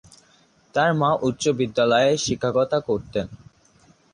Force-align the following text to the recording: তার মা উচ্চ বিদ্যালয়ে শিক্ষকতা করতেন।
তার 0.75 0.91
মা 0.93 1.09
উচ্চ 1.21 1.43
বিদ্যালয়ে 1.59 2.11
শিক্ষকতা 2.17 2.77
করতেন। 2.79 3.27